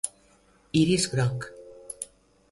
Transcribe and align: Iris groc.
Iris 0.79 1.05
groc. 1.11 1.45